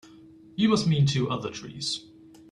You 0.55 0.67
must 0.69 0.87
mean 0.87 1.05
two 1.05 1.29
other 1.29 1.51
trees. 1.51 2.03